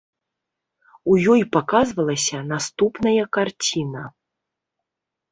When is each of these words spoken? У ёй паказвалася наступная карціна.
У 1.11 1.17
ёй 1.33 1.41
паказвалася 1.55 2.39
наступная 2.51 3.23
карціна. 3.37 4.03